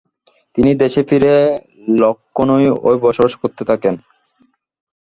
[0.55, 1.33] তিনি দেশে ফিরে
[1.99, 2.69] লখনউ-এ
[3.03, 3.95] বসবাস করতে থাকেন।